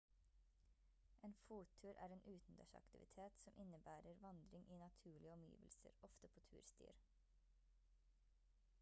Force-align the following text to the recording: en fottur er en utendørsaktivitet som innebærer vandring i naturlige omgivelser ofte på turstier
en 1.27 1.33
fottur 1.33 1.93
er 2.05 2.13
en 2.15 2.23
utendørsaktivitet 2.29 3.37
som 3.41 3.53
innebærer 3.63 4.17
vandring 4.21 4.65
i 4.69 4.77
naturlige 4.83 5.33
omgivelser 5.33 5.89
ofte 6.09 6.27
på 6.27 6.39
turstier 6.39 6.97